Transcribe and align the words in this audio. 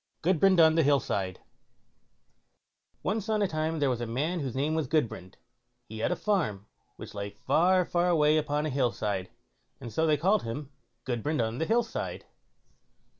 GUDBRAND 0.23 0.59
ON 0.59 0.73
THE 0.73 0.81
HILL 0.81 0.99
SIDE 0.99 1.41
Once 3.03 3.29
on 3.29 3.43
a 3.43 3.47
time 3.47 3.77
there 3.77 3.89
was 3.91 4.01
a 4.01 4.07
man 4.07 4.39
whose 4.39 4.55
name 4.55 4.73
was 4.73 4.87
Gudbrand; 4.87 5.37
he 5.89 5.99
had 5.99 6.11
a 6.11 6.15
farm 6.15 6.65
which 6.95 7.13
lay 7.13 7.29
far, 7.29 7.85
far 7.85 8.09
away 8.09 8.37
upon 8.37 8.65
a 8.65 8.71
hill 8.71 8.91
side, 8.91 9.29
and 9.79 9.93
so 9.93 10.07
they 10.07 10.17
called 10.17 10.41
him 10.41 10.71
Gudbrand 11.05 11.39
on 11.39 11.59
the 11.59 11.67
Hill 11.67 11.83
side. 11.83 12.25